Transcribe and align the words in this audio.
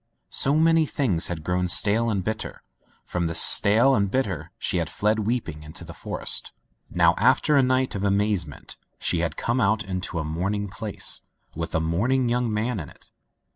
So 0.31 0.55
many 0.55 0.87
things 0.87 1.27
had 1.27 1.43
grown 1.43 1.67
stale 1.67 2.09
and 2.09 2.23
bitter. 2.23 2.63
From 3.05 3.27
die 3.27 3.33
stale 3.33 3.93
and 3.93 4.09
bitter 4.09 4.49
she 4.57 4.77
had 4.77 4.89
fled 4.89 5.19
weeping 5.19 5.61
into 5.61 5.85
the 5.85 5.93
for 5.93 6.17
Digitized 6.17 6.17
by 6.17 6.25
LjOOQ 6.25 6.25
IC 6.25 6.41
Interventions 6.41 6.91
est. 6.91 6.97
Now, 6.97 7.13
after 7.29 7.55
a 7.55 7.61
night 7.61 7.93
of 7.93 8.03
amazement, 8.03 8.77
she 8.97 9.19
had 9.19 9.37
come 9.37 9.61
out 9.61 9.83
into 9.83 10.17
a 10.17 10.23
morning 10.23 10.69
place, 10.69 11.21
with 11.53 11.75
a 11.75 11.79
morning 11.79 12.29
young 12.29 12.51
man 12.51 12.79
in 12.79 12.89
it. 12.89 13.11